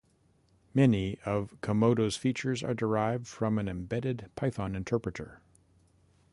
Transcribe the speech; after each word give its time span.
Many 0.73 1.19
of 1.27 1.61
Komodo's 1.61 2.17
features 2.17 2.63
are 2.63 2.73
derived 2.73 3.27
from 3.27 3.59
an 3.59 3.69
embedded 3.69 4.31
Python 4.35 4.75
interpreter. 4.75 5.41